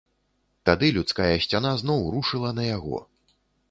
[0.69, 3.09] Тады людская сцяна зноў рушыла на яго.